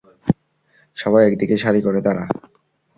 [0.97, 2.25] সবাই একদিকে সারি করে দাঁড়া।